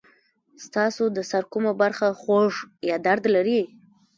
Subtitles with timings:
[0.65, 2.53] ستاسو د سر کومه برخه خوږ
[2.89, 3.61] یا درد لري؟